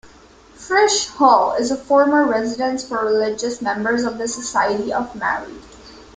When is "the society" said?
4.17-4.91